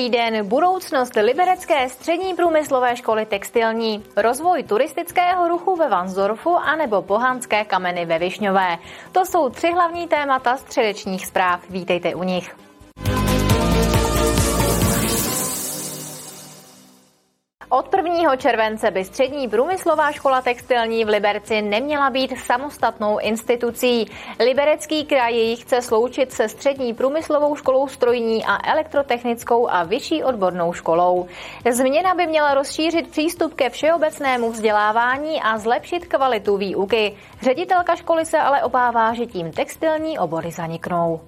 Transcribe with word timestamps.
Dobrý 0.00 0.18
den, 0.18 0.48
budoucnost 0.48 1.14
Liberecké 1.16 1.88
střední 1.88 2.34
průmyslové 2.34 2.96
školy 2.96 3.26
textilní, 3.26 4.04
rozvoj 4.16 4.62
turistického 4.62 5.48
ruchu 5.48 5.76
ve 5.76 5.88
Vansdorfu 5.88 6.56
anebo 6.56 7.02
pohanské 7.02 7.64
kameny 7.64 8.06
ve 8.06 8.18
Višňové. 8.18 8.78
To 9.12 9.26
jsou 9.26 9.48
tři 9.48 9.72
hlavní 9.72 10.08
témata 10.08 10.56
středečních 10.56 11.26
zpráv. 11.26 11.60
Vítejte 11.70 12.14
u 12.14 12.22
nich. 12.22 12.69
Od 17.72 17.94
1. 17.94 18.36
července 18.36 18.90
by 18.90 19.04
střední 19.04 19.48
průmyslová 19.48 20.12
škola 20.12 20.42
textilní 20.42 21.04
v 21.04 21.08
Liberci 21.08 21.62
neměla 21.62 22.10
být 22.10 22.38
samostatnou 22.38 23.18
institucí. 23.18 24.10
Liberecký 24.40 25.04
kraj 25.04 25.34
ji 25.34 25.56
chce 25.56 25.82
sloučit 25.82 26.32
se 26.32 26.48
střední 26.48 26.94
průmyslovou 26.94 27.56
školou 27.56 27.88
strojní 27.88 28.44
a 28.44 28.70
elektrotechnickou 28.70 29.70
a 29.70 29.82
vyšší 29.84 30.24
odbornou 30.24 30.72
školou. 30.72 31.26
Změna 31.70 32.14
by 32.14 32.26
měla 32.26 32.54
rozšířit 32.54 33.10
přístup 33.10 33.54
ke 33.54 33.70
všeobecnému 33.70 34.50
vzdělávání 34.50 35.42
a 35.42 35.58
zlepšit 35.58 36.06
kvalitu 36.06 36.56
výuky. 36.56 37.16
Ředitelka 37.42 37.96
školy 37.96 38.26
se 38.26 38.38
ale 38.38 38.62
obává, 38.62 39.14
že 39.14 39.26
tím 39.26 39.52
textilní 39.52 40.18
obory 40.18 40.50
zaniknou. 40.50 41.20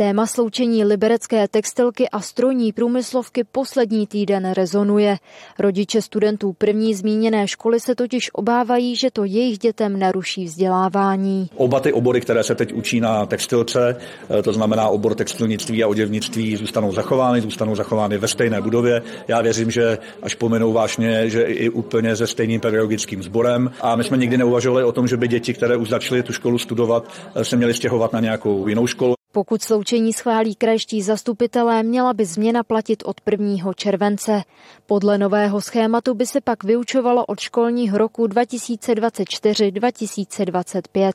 Téma 0.00 0.26
sloučení 0.26 0.84
liberecké 0.84 1.48
textilky 1.48 2.08
a 2.08 2.20
strojní 2.20 2.72
průmyslovky 2.72 3.44
poslední 3.44 4.06
týden 4.06 4.52
rezonuje. 4.52 5.16
Rodiče 5.58 6.02
studentů 6.02 6.52
první 6.52 6.94
zmíněné 6.94 7.48
školy 7.48 7.80
se 7.80 7.94
totiž 7.94 8.30
obávají, 8.32 8.96
že 8.96 9.10
to 9.10 9.24
jejich 9.24 9.58
dětem 9.58 9.98
naruší 9.98 10.44
vzdělávání. 10.44 11.50
Oba 11.56 11.80
ty 11.80 11.92
obory, 11.92 12.20
které 12.20 12.44
se 12.44 12.54
teď 12.54 12.72
učí 12.72 13.00
na 13.00 13.26
textilce, 13.26 13.96
eh, 14.38 14.42
to 14.42 14.52
znamená 14.52 14.88
obor 14.88 15.14
textilnictví 15.14 15.84
a 15.84 15.88
oděvnictví, 15.88 16.56
zůstanou 16.56 16.92
zachovány, 16.92 17.40
zůstanou 17.40 17.74
zachovány 17.74 18.18
ve 18.18 18.28
stejné 18.28 18.60
budově. 18.60 19.02
Já 19.28 19.40
věřím, 19.42 19.70
že 19.70 19.98
až 20.22 20.34
pomenou 20.34 20.72
vážně, 20.72 21.30
že 21.30 21.42
i 21.42 21.68
úplně 21.68 22.16
se 22.16 22.26
stejným 22.26 22.60
pedagogickým 22.60 23.22
sborem. 23.22 23.70
A 23.80 23.96
my 23.96 24.04
jsme 24.04 24.16
nikdy 24.16 24.38
neuvažovali 24.38 24.84
o 24.84 24.92
tom, 24.92 25.08
že 25.08 25.16
by 25.16 25.28
děti, 25.28 25.54
které 25.54 25.76
už 25.76 25.88
začaly 25.88 26.22
tu 26.22 26.32
školu 26.32 26.58
studovat, 26.58 27.08
eh, 27.34 27.44
se 27.44 27.56
měly 27.56 27.74
stěhovat 27.74 28.12
na 28.12 28.20
nějakou 28.20 28.68
jinou 28.68 28.86
školu. 28.86 29.17
Pokud 29.32 29.62
sloučení 29.62 30.12
schválí 30.12 30.54
krajští 30.54 31.02
zastupitelé, 31.02 31.82
měla 31.82 32.14
by 32.14 32.24
změna 32.24 32.62
platit 32.62 33.02
od 33.06 33.16
1. 33.30 33.72
července. 33.72 34.42
Podle 34.86 35.18
nového 35.18 35.60
schématu 35.60 36.14
by 36.14 36.26
se 36.26 36.40
pak 36.40 36.64
vyučovalo 36.64 37.26
od 37.26 37.40
školního 37.40 37.98
roku 37.98 38.26
2024-2025. 38.26 41.12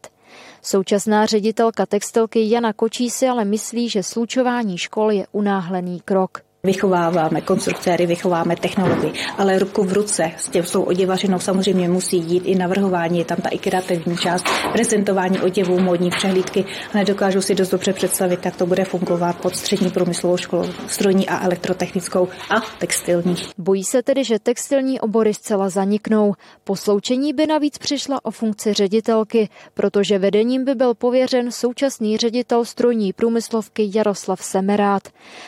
Současná 0.62 1.26
ředitelka 1.26 1.86
textilky 1.86 2.50
Jana 2.50 2.74
Kočí 2.74 3.10
si 3.10 3.28
ale 3.28 3.46
myslí, 3.46 3.90
že 3.90 4.04
slučování 4.04 4.78
škol 4.78 5.12
je 5.12 5.28
unáhlený 5.32 6.02
krok. 6.06 6.53
Vychováváme 6.66 7.42
konstruktéry, 7.42 8.06
vychováme 8.06 8.56
technology, 8.56 9.12
ale 9.38 9.60
ruku 9.60 9.84
v 9.84 9.94
ruce 9.94 10.32
s 10.38 10.50
těm 10.50 10.66
svou 10.66 10.84
oděvařinou 10.84 11.40
samozřejmě 11.40 11.90
musí 11.90 12.18
jít 12.18 12.44
i 12.46 12.56
navrhování, 12.56 13.20
je 13.20 13.26
tam 13.26 13.38
ta 13.38 13.50
i 13.50 13.58
kreativní 13.58 14.18
část, 14.18 14.46
prezentování 14.74 15.40
oděvů, 15.40 15.80
módní 15.80 16.10
přehlídky 16.10 16.66
nedokážu 16.94 17.42
si 17.42 17.56
dost 17.56 17.70
dobře 17.70 17.94
představit, 17.94 18.46
jak 18.46 18.56
to 18.56 18.66
bude 18.66 18.86
fungovat 18.86 19.42
pod 19.42 19.56
střední 19.56 19.92
průmyslovou 19.92 20.38
školou, 20.38 20.66
strojní 20.88 21.30
a 21.30 21.46
elektrotechnickou 21.46 22.28
a 22.50 22.60
textilní. 22.80 23.36
Bojí 23.58 23.84
se 23.84 24.04
tedy, 24.04 24.24
že 24.24 24.40
textilní 24.40 25.00
obory 25.00 25.34
zcela 25.34 25.70
zaniknou. 25.70 26.34
Po 26.64 26.76
sloučení 26.76 27.34
by 27.34 27.48
navíc 27.48 27.78
přišla 27.78 28.20
o 28.26 28.32
funkci 28.32 28.74
ředitelky, 28.74 29.50
protože 29.74 30.20
vedením 30.20 30.66
by 30.66 30.76
byl 30.76 30.94
pověřen 30.94 31.52
současný 31.52 32.18
ředitel 32.18 32.66
strojní 32.66 33.14
průmyslovky 33.14 33.92
Jaroslav 33.96 34.44
Semerát. 34.44 35.04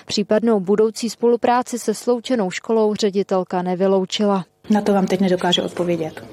Případnou 0.05 0.59
budoucí 0.59 1.04
budoucí 1.05 1.09
spolupráci 1.09 1.79
se 1.79 1.93
sloučenou 1.93 2.51
školou 2.51 2.95
ředitelka 2.95 3.61
nevyloučila. 3.61 4.45
Na 4.69 4.81
to 4.81 4.93
vám 4.93 5.07
teď 5.07 5.19
nedokáže 5.21 5.61
odpovědět. 5.61 6.23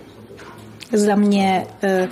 Za 0.93 1.15
mě 1.15 1.67
eh, 1.83 2.09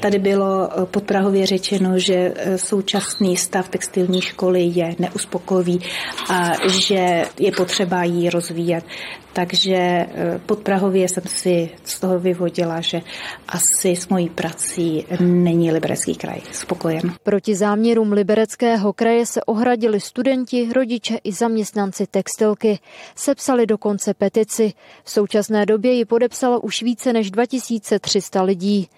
tady 0.00 0.18
bylo 0.18 0.68
podprahově 0.84 1.46
řečeno, 1.46 1.98
že 1.98 2.14
eh, 2.36 2.58
současný 2.58 3.36
stav 3.36 3.68
textilní 3.68 4.20
školy 4.20 4.62
je 4.62 4.94
neuspokojivý 4.98 5.80
a 6.28 6.52
že 6.68 7.24
je 7.38 7.52
potřeba 7.52 8.04
ji 8.04 8.30
rozvíjet. 8.30 8.84
Takže 9.32 9.74
eh, 9.76 10.40
pod 10.46 10.58
Prahově 10.58 11.08
jsem 11.08 11.22
si 11.26 11.70
z 11.84 12.00
toho 12.00 12.18
vyvodila, 12.18 12.80
že 12.80 13.00
asi 13.48 13.96
s 13.96 14.08
mojí 14.08 14.28
prací 14.28 15.06
není 15.20 15.72
Liberecký 15.72 16.14
kraj 16.14 16.40
spokojen. 16.52 17.14
Proti 17.22 17.54
záměrům 17.54 18.12
Libereckého 18.12 18.92
kraje 18.92 19.26
se 19.26 19.44
ohradili 19.44 20.00
studenti, 20.00 20.72
rodiče 20.72 21.18
i 21.24 21.32
zaměstnanci 21.32 22.06
textilky. 22.06 22.78
Sepsali 23.14 23.66
dokonce 23.66 24.14
petici. 24.14 24.72
V 25.04 25.10
současné 25.10 25.66
době 25.66 25.92
ji 25.92 26.04
podepsalo 26.04 26.60
už 26.60 26.82
více 26.82 27.12
než 27.12 27.30
2300 27.30 28.42
lidí. 28.42 28.88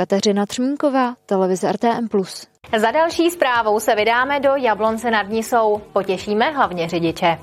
Kateřina 0.00 0.46
Třmínková, 0.46 1.14
televize 1.26 1.72
RTM+. 1.72 2.08
Za 2.78 2.90
další 2.90 3.30
zprávou 3.30 3.80
se 3.80 3.94
vydáme 3.94 4.40
do 4.40 4.50
Jablonce 4.56 5.10
nad 5.10 5.28
Nisou. 5.28 5.82
Potěšíme 5.92 6.50
hlavně 6.50 6.88
řidiče. 6.88 7.38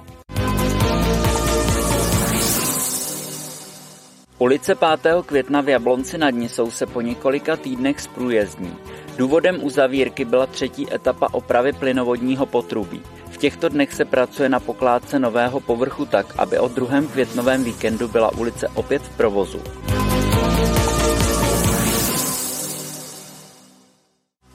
Ulice 4.38 4.75
5. 4.75 5.25
května 5.25 5.62
v 5.62 5.69
Jablonci 5.69 6.18
nad 6.18 6.29
Nisou 6.29 6.72
se 6.72 6.85
po 6.85 7.01
několika 7.01 7.56
týdnech 7.56 8.01
zprůjezdní. 8.01 8.75
Důvodem 9.18 9.63
uzavírky 9.63 10.25
byla 10.25 10.45
třetí 10.45 10.94
etapa 10.94 11.28
opravy 11.31 11.74
plynovodního 11.74 12.45
potrubí. 12.45 13.01
V 13.29 13.38
těchto 13.38 13.69
dnech 13.69 13.94
se 13.94 14.06
pracuje 14.06 14.50
na 14.50 14.59
pokládce 14.59 15.19
nového 15.19 15.59
povrchu 15.59 16.06
tak, 16.06 16.25
aby 16.38 16.59
od 16.59 16.72
druhém 16.72 17.07
květnovém 17.07 17.63
víkendu 17.63 18.07
byla 18.07 18.31
ulice 18.38 18.68
opět 18.68 19.01
v 19.01 19.18
provozu. 19.18 19.62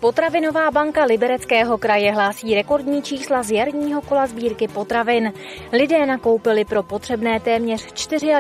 Potravinová 0.03 0.71
banka 0.71 1.05
Libereckého 1.05 1.79
kraje 1.79 2.13
hlásí 2.13 2.55
rekordní 2.55 3.03
čísla 3.03 3.43
z 3.43 3.51
jarního 3.51 4.03
kola 4.03 4.27
sbírky 4.27 4.69
potravin. 4.69 5.33
Lidé 5.73 6.07
nakoupili 6.07 6.65
pro 6.65 6.83
potřebné 6.83 7.41
téměř 7.41 7.87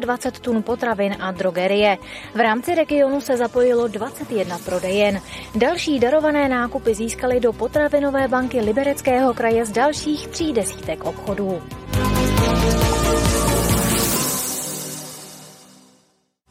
24 0.00 0.40
tun 0.40 0.62
potravin 0.62 1.16
a 1.20 1.30
drogerie. 1.30 1.98
V 2.34 2.40
rámci 2.40 2.74
regionu 2.74 3.20
se 3.20 3.36
zapojilo 3.36 3.88
21 3.88 4.58
prodejen. 4.58 5.20
Další 5.54 5.98
darované 5.98 6.48
nákupy 6.48 6.94
získali 6.94 7.40
do 7.40 7.52
potravinové 7.52 8.28
banky 8.28 8.60
Libereckého 8.60 9.34
kraje 9.34 9.64
z 9.64 9.70
dalších 9.70 10.28
tří 10.28 10.52
desítek 10.52 11.04
obchodů. 11.04 11.62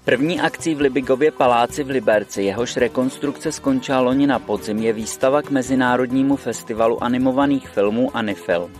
První 0.05 0.41
akcí 0.41 0.75
v 0.75 0.81
Libigově 0.81 1.31
paláci 1.31 1.83
v 1.83 1.89
Liberci, 1.89 2.43
jehož 2.43 2.77
rekonstrukce 2.77 3.51
skončila 3.51 3.99
loni 3.99 4.27
na 4.27 4.39
podzim, 4.39 4.77
je 4.77 4.93
výstava 4.93 5.41
k 5.41 5.49
Mezinárodnímu 5.49 6.35
festivalu 6.35 7.03
animovaných 7.03 7.69
filmů 7.69 8.17
Anifilm. 8.17 8.73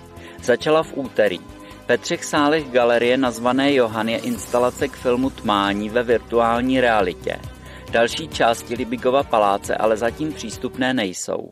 Začala 0.43 0.83
v 0.83 0.93
úterý. 0.95 1.39
Ve 1.87 1.97
třech 1.97 2.25
sálech 2.25 2.71
galerie 2.71 3.17
nazvané 3.17 3.73
Johan 3.73 4.09
je 4.09 4.17
instalace 4.17 4.87
k 4.87 4.91
filmu 4.91 5.29
Tmání 5.29 5.89
ve 5.89 6.03
virtuální 6.03 6.81
realitě. 6.81 7.39
Další 7.91 8.27
části 8.27 8.75
Libigova 8.75 9.23
paláce 9.23 9.75
ale 9.75 9.97
zatím 9.97 10.33
přístupné 10.33 10.93
nejsou. 10.93 11.51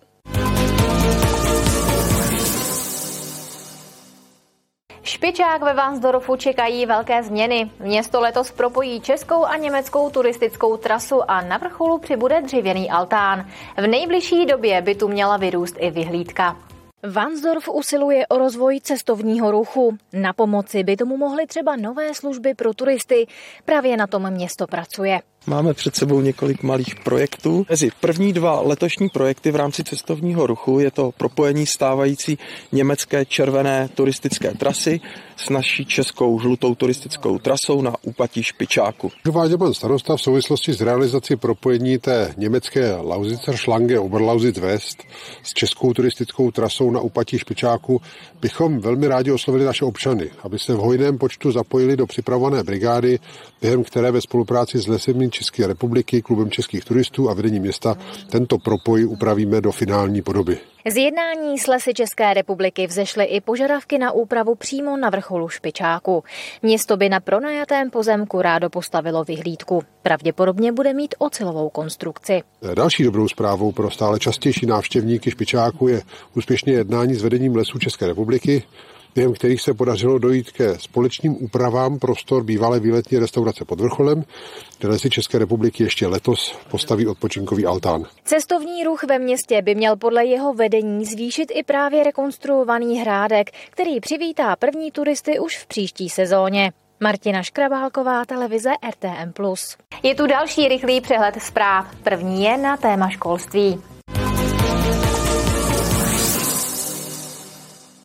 Špičák 5.30 5.62
ve 5.62 5.74
Vansdorfu 5.74 6.36
čekají 6.36 6.86
velké 6.86 7.24
změny. 7.24 7.72
Město 7.80 8.22
letos 8.22 8.52
propojí 8.52 9.02
českou 9.02 9.46
a 9.46 9.58
německou 9.58 10.10
turistickou 10.10 10.78
trasu 10.78 11.31
a 11.31 11.42
na 11.42 11.58
vrcholu 11.58 11.98
přibude 11.98 12.42
dřevěný 12.42 12.90
altán. 12.90 13.46
V 13.78 13.88
nejbližší 13.88 14.46
době 14.46 14.81
by 14.81 14.96
tu 14.96 15.08
měla 15.08 15.38
vyrůst 15.38 15.76
i 15.80 15.92
vyhlídka. 15.92 16.58
Vansdorf 17.04 17.70
usiluje 17.70 18.28
o 18.28 18.38
rozvoj 18.38 18.80
cestovního 18.84 19.52
ruchu. 19.52 19.98
Na 20.14 20.34
pomoci 20.34 20.84
by 20.84 20.98
tomu 20.98 21.18
mohly 21.18 21.48
třeba 21.48 21.75
nové 21.75 22.14
služby 22.14 22.54
pro 22.54 22.74
turisty. 22.74 23.28
Právě 23.66 23.98
na 23.98 24.08
tom 24.08 24.32
město 24.32 24.68
pracuje. 24.68 25.22
Máme 25.47 25.74
před 25.74 25.95
sebou 25.95 26.21
několik 26.21 26.63
malých 26.63 26.95
projektů. 26.95 27.65
Mezi 27.69 27.91
první 28.00 28.33
dva 28.33 28.62
letošní 28.62 29.09
projekty 29.09 29.51
v 29.51 29.56
rámci 29.56 29.83
cestovního 29.83 30.47
ruchu 30.47 30.80
je 30.80 30.91
to 30.91 31.12
propojení 31.18 31.65
stávající 31.65 32.38
německé 32.71 33.25
červené 33.25 33.89
turistické 33.95 34.51
trasy 34.51 35.01
s 35.38 35.50
naší 35.50 35.86
českou 35.86 36.39
žlutou 36.39 36.75
turistickou 36.75 37.39
trasou 37.39 37.81
na 37.81 37.95
úpatí 38.01 38.44
Špičáku. 38.44 39.12
Uváděl 39.30 39.57
pan 39.57 39.74
starosta 39.74 40.18
v 40.18 40.21
souvislosti 40.21 40.74
s 40.74 40.81
realizací 40.81 41.36
propojení 41.36 41.97
té 41.97 42.33
německé 42.38 42.95
Lausitzer 42.95 43.57
Schlange 43.57 44.00
Oberlausitz 44.00 44.59
West 44.59 45.03
s 45.44 45.53
českou 45.53 45.94
turistickou 45.94 46.51
trasou 46.51 46.91
na 46.91 47.01
úpatí 47.01 47.39
Špičáku 47.39 48.01
bychom 48.41 48.80
velmi 48.80 49.07
rádi 49.07 49.31
oslovili 49.31 49.65
naše 49.65 49.86
občany, 49.86 50.30
aby 50.44 50.59
se 50.59 50.74
v 50.74 50.77
hojném 50.77 51.18
počtu 51.18 51.51
zapojili 51.51 51.97
do 51.97 52.07
připravované 52.07 52.63
brigády, 52.63 53.19
během 53.62 53.83
které 53.83 54.12
ve 54.12 54.21
spolupráci 54.21 54.80
s 54.80 54.88
lesební 54.88 55.29
České 55.30 55.68
republiky, 55.68 56.22
klubem 56.22 56.52
českých 56.52 56.86
turistů 56.86 57.30
a 57.30 57.34
vedení 57.34 57.60
města 57.60 57.98
tento 58.30 58.58
propoj 58.58 59.06
upravíme 59.06 59.62
do 59.62 59.72
finální 59.72 60.22
podoby. 60.22 60.58
Z 60.86 60.98
jednání 60.98 61.60
s 61.60 61.68
lesy 61.68 61.94
České 61.94 62.34
republiky 62.34 62.88
vzešly 62.88 63.26
i 63.26 63.42
požadavky 63.42 63.98
na 63.98 64.12
úpravu 64.12 64.56
přímo 64.56 64.98
na 64.98 65.10
vrcholu 65.10 65.50
Špičáku. 65.50 66.24
Město 66.62 66.98
by 66.98 67.10
na 67.10 67.20
pronajatém 67.20 67.90
pozemku 67.90 68.42
rádo 68.42 68.70
postavilo 68.70 69.24
vyhlídku. 69.24 69.84
Pravděpodobně 70.02 70.72
bude 70.72 70.94
mít 70.94 71.16
ocelovou 71.18 71.70
konstrukci. 71.70 72.42
Další 72.74 73.04
dobrou 73.04 73.28
zprávou 73.28 73.72
pro 73.72 73.92
stále 73.92 74.20
častější 74.20 74.66
návštěvníky 74.66 75.32
Špičáku 75.32 75.88
je 75.88 76.02
úspěšné 76.36 76.72
jednání 76.72 77.16
s 77.16 77.22
vedením 77.22 77.56
lesů 77.56 77.80
České 77.80 78.08
republiky 78.08 78.64
během 79.16 79.34
kterých 79.34 79.62
se 79.62 79.74
podařilo 79.74 80.20
dojít 80.20 80.52
ke 80.52 80.80
společným 80.80 81.44
úpravám 81.44 82.00
prostor 82.00 82.44
bývalé 82.44 82.80
výletní 82.80 83.20
restaurace 83.20 83.66
pod 83.66 83.80
vrcholem, 83.82 84.24
které 84.78 85.00
si 85.00 85.10
České 85.10 85.38
republiky 85.38 85.84
ještě 85.84 86.08
letos 86.08 86.56
postaví 86.72 87.08
odpočinkový 87.08 87.66
altán. 87.66 88.04
Cestovní 88.24 88.84
ruch 88.84 89.04
ve 89.04 89.20
městě 89.20 89.62
by 89.62 89.76
měl 89.76 89.96
podle 89.96 90.26
jeho 90.26 90.54
vedení 90.54 91.06
zvýšit 91.06 91.52
i 91.56 91.64
právě 91.64 92.04
rekonstruovaný 92.04 93.00
hrádek, 93.00 93.50
který 93.70 94.00
přivítá 94.00 94.56
první 94.56 94.92
turisty 94.92 95.40
už 95.40 95.58
v 95.58 95.68
příští 95.68 96.10
sezóně. 96.10 96.72
Martina 97.00 97.44
Škrabálková, 97.44 98.26
televize 98.26 98.70
RTM+. 98.90 99.34
Je 100.04 100.16
tu 100.16 100.28
další 100.28 100.68
rychlý 100.68 101.02
přehled 101.02 101.36
zpráv. 101.42 101.96
První 102.04 102.44
je 102.44 102.58
na 102.58 102.78
téma 102.78 103.10
školství. 103.10 103.82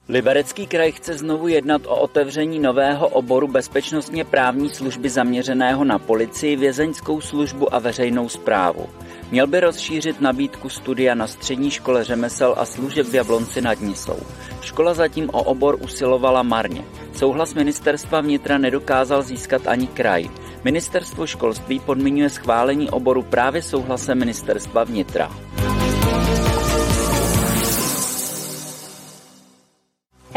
Liberecký 0.09 0.67
kraj 0.67 0.93
chce 0.93 1.19
znovu 1.19 1.49
jednat 1.49 1.83
o 1.87 1.97
otevření 1.97 2.59
nového 2.59 3.09
oboru 3.09 3.49
bezpečnostně 3.49 4.25
právní 4.25 4.71
služby 4.71 5.11
zaměřeného 5.11 5.85
na 5.85 5.99
policii, 5.99 6.56
vězeňskou 6.56 7.21
službu 7.21 7.75
a 7.75 7.79
veřejnou 7.79 8.29
zprávu. 8.29 8.87
Měl 9.31 9.47
by 9.47 9.61
rozšířit 9.61 10.21
nabídku 10.21 10.69
studia 10.69 11.15
na 11.15 11.27
střední 11.27 11.71
škole 11.71 12.05
řemesel 12.05 12.55
a 12.59 12.65
služeb 12.65 13.06
v 13.06 13.15
Jablonci 13.15 13.61
nad 13.61 13.81
Nisou. 13.81 14.19
Škola 14.61 14.95
zatím 14.95 15.31
o 15.33 15.43
obor 15.43 15.79
usilovala 15.81 16.43
marně. 16.43 16.85
Souhlas 17.12 17.55
ministerstva 17.55 18.21
vnitra 18.21 18.59
nedokázal 18.59 19.23
získat 19.23 19.67
ani 19.67 19.87
kraj. 19.87 20.31
Ministerstvo 20.65 21.27
školství 21.27 21.81
podmiňuje 21.81 22.31
schválení 22.31 22.91
oboru 22.91 23.23
právě 23.23 23.62
souhlasem 23.62 24.19
ministerstva 24.19 24.85
vnitra. 24.85 25.31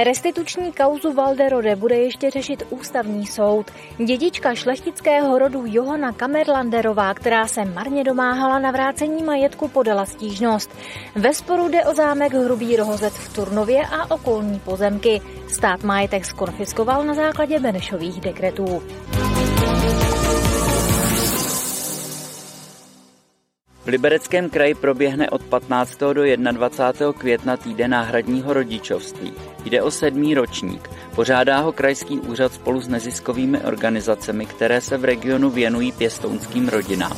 Restituční 0.03 0.73
kauzu 0.73 1.13
Valderode 1.13 1.75
bude 1.75 1.95
ještě 1.95 2.29
řešit 2.29 2.63
ústavní 2.69 3.25
soud. 3.25 3.71
Dědička 4.05 4.55
šlechtického 4.55 5.39
rodu 5.39 5.63
Johana 5.65 6.11
Kamerlanderová, 6.11 7.13
která 7.13 7.47
se 7.47 7.65
marně 7.65 8.03
domáhala 8.03 8.59
na 8.59 8.71
vrácení 8.71 9.23
majetku, 9.23 9.67
podala 9.67 10.05
stížnost. 10.05 10.69
Ve 11.15 11.33
sporu 11.33 11.69
jde 11.69 11.85
o 11.85 11.93
zámek 11.93 12.33
Hrubý 12.33 12.75
Rohozec 12.75 13.13
v 13.13 13.35
Turnově 13.35 13.81
a 13.91 14.11
okolní 14.11 14.59
pozemky. 14.59 15.21
Stát 15.47 15.83
majetek 15.83 16.25
skonfiskoval 16.25 17.03
na 17.03 17.13
základě 17.13 17.59
Benešových 17.59 18.21
dekretů. 18.21 18.83
V 23.87 23.89
Libereckém 23.89 24.49
kraji 24.49 24.75
proběhne 24.75 25.29
od 25.29 25.43
15. 25.43 25.99
do 25.99 26.23
21. 26.51 27.13
května 27.13 27.57
týden 27.57 27.91
náhradního 27.91 28.53
rodičovství. 28.53 29.33
Jde 29.65 29.81
o 29.81 29.91
sedmý 29.91 30.33
ročník. 30.33 30.89
Pořádá 31.15 31.59
ho 31.59 31.71
krajský 31.71 32.19
úřad 32.19 32.53
spolu 32.53 32.81
s 32.81 32.87
neziskovými 32.87 33.57
organizacemi, 33.57 34.45
které 34.45 34.81
se 34.81 34.97
v 34.97 35.05
regionu 35.05 35.49
věnují 35.49 35.91
pěstounským 35.91 36.69
rodinám. 36.69 37.17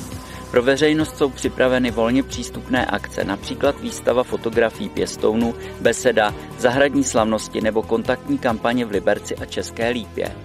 Pro 0.51 0.63
veřejnost 0.63 1.17
jsou 1.17 1.29
připraveny 1.29 1.91
volně 1.91 2.23
přístupné 2.23 2.85
akce, 2.85 3.23
například 3.23 3.81
výstava 3.81 4.23
fotografií 4.23 4.89
pěstounů, 4.89 5.55
beseda, 5.81 6.35
zahradní 6.57 7.03
slavnosti 7.03 7.61
nebo 7.61 7.81
kontaktní 7.81 8.37
kampaně 8.37 8.85
v 8.85 8.91
Liberci 8.91 9.35
a 9.35 9.45
České 9.45 9.89
Lípě. 9.89 10.35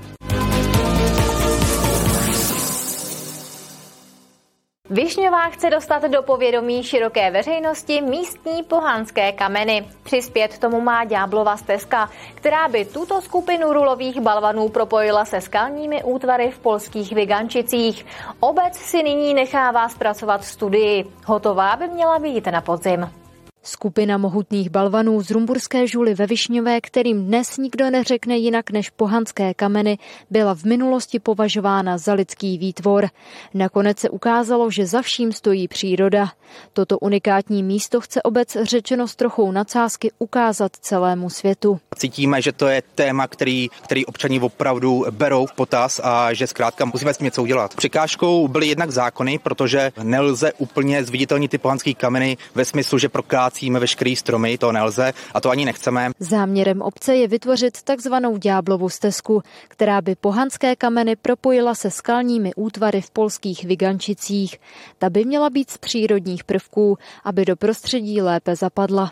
Višňová 4.94 5.48
chce 5.48 5.70
dostat 5.70 6.02
do 6.02 6.22
povědomí 6.22 6.82
široké 6.82 7.30
veřejnosti 7.30 8.00
místní 8.00 8.62
pohanské 8.62 9.32
kameny. 9.32 9.86
Přispět 10.02 10.58
tomu 10.58 10.80
má 10.80 11.04
Ďáblova 11.04 11.56
stezka, 11.56 12.10
která 12.34 12.68
by 12.68 12.84
tuto 12.84 13.20
skupinu 13.20 13.72
rulových 13.72 14.20
balvanů 14.20 14.68
propojila 14.68 15.24
se 15.24 15.40
skalními 15.40 16.02
útvary 16.04 16.50
v 16.50 16.58
polských 16.58 17.12
Vygančicích. 17.12 18.06
Obec 18.40 18.76
si 18.76 19.02
nyní 19.02 19.34
nechává 19.34 19.88
zpracovat 19.88 20.44
studii. 20.44 21.04
Hotová 21.26 21.76
by 21.76 21.88
měla 21.88 22.18
být 22.18 22.46
na 22.46 22.60
podzim. 22.60 23.23
Skupina 23.66 24.18
mohutných 24.18 24.70
balvanů 24.70 25.22
z 25.22 25.30
Rumburské 25.30 25.86
žuly 25.86 26.14
ve 26.14 26.26
Višňové, 26.26 26.80
kterým 26.80 27.24
dnes 27.24 27.56
nikdo 27.56 27.90
neřekne 27.90 28.36
jinak 28.36 28.70
než 28.70 28.90
pohanské 28.90 29.54
kameny, 29.54 29.98
byla 30.30 30.54
v 30.54 30.64
minulosti 30.64 31.18
považována 31.18 31.98
za 31.98 32.12
lidský 32.12 32.58
výtvor. 32.58 33.08
Nakonec 33.54 33.98
se 33.98 34.10
ukázalo, 34.10 34.70
že 34.70 34.86
za 34.86 35.02
vším 35.02 35.32
stojí 35.32 35.68
příroda. 35.68 36.32
Toto 36.72 36.98
unikátní 36.98 37.62
místo 37.62 38.00
chce 38.00 38.22
obec 38.22 38.56
řečeno 38.62 39.08
s 39.08 39.16
trochou 39.16 39.52
nadsázky 39.52 40.10
ukázat 40.18 40.76
celému 40.76 41.30
světu. 41.30 41.80
Cítíme, 41.96 42.42
že 42.42 42.52
to 42.52 42.66
je 42.68 42.82
téma, 42.94 43.26
který, 43.26 43.68
který 43.84 44.06
občani 44.06 44.40
opravdu 44.40 45.04
berou 45.10 45.46
v 45.46 45.52
potaz 45.52 46.00
a 46.04 46.32
že 46.32 46.46
zkrátka 46.46 46.84
musíme 46.84 47.14
s 47.14 47.18
tím 47.18 47.24
něco 47.24 47.42
udělat. 47.42 47.74
Překážkou 47.74 48.48
byly 48.48 48.66
jednak 48.66 48.90
zákony, 48.90 49.38
protože 49.38 49.92
nelze 50.02 50.52
úplně 50.58 51.04
zviditelnit 51.04 51.50
ty 51.50 51.58
pohanské 51.58 51.94
kameny 51.94 52.36
ve 52.54 52.64
smyslu, 52.64 52.98
že 52.98 53.08
prokrát 53.08 53.53
kácíme 53.54 53.80
veškerý 53.80 54.16
stromy, 54.16 54.58
to 54.58 54.72
nelze 54.72 55.12
a 55.34 55.40
to 55.40 55.50
ani 55.50 55.64
nechceme. 55.64 56.10
Záměrem 56.18 56.82
obce 56.82 57.16
je 57.16 57.28
vytvořit 57.28 57.82
takzvanou 57.82 58.36
ďáblovu 58.36 58.88
stezku, 58.88 59.42
která 59.68 60.02
by 60.02 60.14
pohanské 60.14 60.76
kameny 60.76 61.16
propojila 61.16 61.74
se 61.74 61.90
skalními 61.90 62.50
útvary 62.56 63.00
v 63.00 63.10
polských 63.10 63.64
Vygančicích. 63.64 64.58
Ta 64.98 65.10
by 65.10 65.24
měla 65.24 65.50
být 65.50 65.70
z 65.70 65.78
přírodních 65.78 66.44
prvků, 66.44 66.98
aby 67.24 67.44
do 67.44 67.56
prostředí 67.56 68.22
lépe 68.22 68.56
zapadla. 68.56 69.10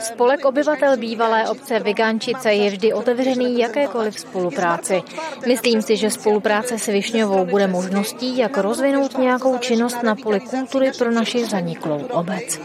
Spolek 0.00 0.44
obyvatel 0.44 0.96
bývalé 0.96 1.48
obce 1.48 1.80
Vygančice 1.80 2.52
je 2.52 2.70
vždy 2.70 2.92
otevřený 2.92 3.58
jakékoliv 3.58 4.20
spolupráci. 4.20 5.02
Myslím 5.46 5.82
si, 5.82 5.96
že 5.96 6.10
spolupráce 6.10 6.78
s 6.78 6.86
Višňovou 6.86 7.44
bude 7.44 7.66
možností, 7.66 8.38
jak 8.38 8.58
rozvinout 8.58 9.18
nějakou 9.18 9.58
činnost 9.58 10.02
na 10.02 10.14
poli 10.14 10.40
kultury 10.40 10.90
pro 10.98 11.10
naši 11.10 11.44
zaniklou 11.44 12.00
obec. 12.10 12.60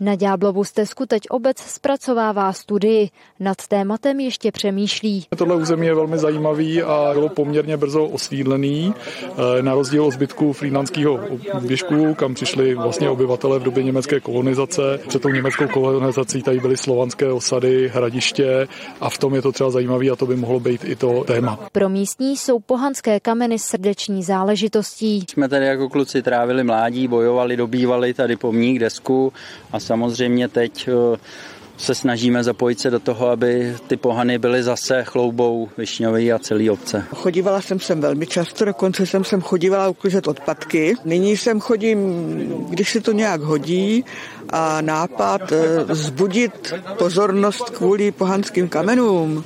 Na 0.00 0.14
Ďáblovu 0.14 0.64
stezku 0.64 1.06
teď 1.06 1.22
obec 1.30 1.58
zpracovává 1.58 2.52
studii. 2.52 3.10
Nad 3.40 3.56
tématem 3.68 4.20
ještě 4.20 4.52
přemýšlí. 4.52 5.26
Tohle 5.36 5.56
území 5.56 5.86
je 5.86 5.94
velmi 5.94 6.18
zajímavý 6.18 6.82
a 6.82 7.10
bylo 7.12 7.28
poměrně 7.28 7.76
brzo 7.76 8.04
osídlený, 8.04 8.94
eh, 9.24 9.62
na 9.62 9.74
rozdíl 9.74 10.04
od 10.04 10.10
zbytku 10.10 10.52
frýdnanského 10.52 11.20
věžku, 11.60 12.14
kam 12.14 12.34
přišli 12.34 12.74
vlastně 12.74 13.10
obyvatele 13.10 13.58
v 13.58 13.62
době 13.62 13.82
německé 13.82 14.20
kolonizace. 14.20 15.00
Před 15.08 15.22
tou 15.22 15.28
německou 15.28 15.61
kolonizací 15.68 16.42
tady 16.42 16.60
byly 16.60 16.76
slovanské 16.76 17.32
osady, 17.32 17.88
hradiště 17.94 18.68
a 19.00 19.10
v 19.10 19.18
tom 19.18 19.34
je 19.34 19.42
to 19.42 19.52
třeba 19.52 19.70
zajímavé 19.70 20.10
a 20.10 20.16
to 20.16 20.26
by 20.26 20.36
mohlo 20.36 20.60
být 20.60 20.84
i 20.84 20.96
to 20.96 21.24
téma. 21.24 21.58
Pro 21.72 21.88
místní 21.88 22.36
jsou 22.36 22.58
pohanské 22.58 23.20
kameny 23.20 23.58
srdeční 23.58 24.22
záležitostí. 24.22 25.24
Jsme 25.30 25.48
tady 25.48 25.66
jako 25.66 25.88
kluci 25.88 26.22
trávili 26.22 26.64
mládí, 26.64 27.08
bojovali, 27.08 27.56
dobývali 27.56 28.14
tady 28.14 28.36
pomník, 28.36 28.78
desku 28.78 29.32
a 29.72 29.80
samozřejmě 29.80 30.48
teď 30.48 30.88
eh, 30.88 31.16
se 31.76 31.94
snažíme 31.94 32.44
zapojit 32.44 32.80
se 32.80 32.90
do 32.90 32.98
toho, 32.98 33.28
aby 33.28 33.76
ty 33.86 33.96
pohany 33.96 34.38
byly 34.38 34.62
zase 34.62 35.04
chloubou 35.04 35.68
Višňový 35.78 36.32
a 36.32 36.38
celý 36.38 36.70
obce. 36.70 37.04
Chodívala 37.14 37.60
jsem 37.60 37.80
sem 37.80 38.00
velmi 38.00 38.26
často, 38.26 38.64
dokonce 38.64 39.06
jsem 39.06 39.24
sem 39.24 39.40
chodívala 39.40 39.88
uklízet 39.88 40.28
odpadky. 40.28 40.94
Nyní 41.04 41.36
sem 41.36 41.60
chodím, 41.60 41.98
když 42.68 42.92
se 42.92 43.00
to 43.00 43.12
nějak 43.12 43.40
hodí 43.40 44.04
a 44.50 44.80
nápad 44.80 45.52
eh, 45.52 45.94
zbudit 45.94 46.74
pozornost 46.98 47.70
kvůli 47.70 48.12
pohanským 48.12 48.68
kamenům 48.68 49.44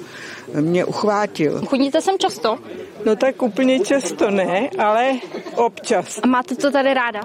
mě 0.61 0.85
uchvátil. 0.85 1.67
Chodíte 1.67 2.01
sem 2.01 2.19
často? 2.19 2.59
No 3.05 3.17
tak 3.17 3.43
úplně 3.43 3.81
často 3.81 4.31
ne, 4.31 4.71
ale 4.79 5.13
občas. 5.55 6.21
A 6.23 6.27
máte 6.27 6.55
to 6.55 6.71
tady 6.71 6.95
ráda? 6.95 7.21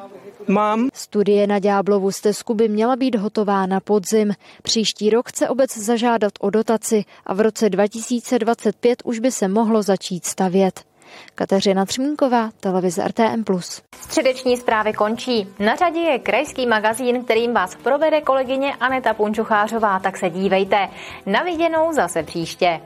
Mám. 0.47 0.89
Studie 0.93 1.47
na 1.47 1.59
Ďáblovu 1.59 2.11
stezku 2.11 2.53
by 2.53 2.69
měla 2.69 2.95
být 2.95 3.15
hotová 3.15 3.65
na 3.65 3.79
podzim. 3.79 4.33
Příští 4.63 5.09
rok 5.09 5.29
chce 5.29 5.49
obec 5.49 5.77
zažádat 5.77 6.33
o 6.39 6.49
dotaci 6.49 7.05
a 7.25 7.33
v 7.33 7.39
roce 7.39 7.69
2025 7.69 9.01
už 9.05 9.19
by 9.19 9.31
se 9.31 9.47
mohlo 9.47 9.81
začít 9.81 10.25
stavět. 10.25 10.83
Kateřina 11.35 11.85
Třmínková, 11.85 12.49
televize 12.59 13.07
RTM+. 13.07 13.43
Středeční 13.95 14.57
zprávy 14.57 14.93
končí. 14.93 15.47
Na 15.59 15.75
řadě 15.75 15.99
je 15.99 16.19
krajský 16.19 16.67
magazín, 16.67 17.23
kterým 17.23 17.53
vás 17.53 17.75
provede 17.75 18.21
kolegyně 18.21 18.75
Aneta 18.75 19.13
Punčuchářová, 19.13 19.99
tak 19.99 20.17
se 20.17 20.29
dívejte. 20.29 20.87
Na 21.25 21.43
viděnou 21.43 21.93
zase 21.93 22.23
příště. 22.23 22.81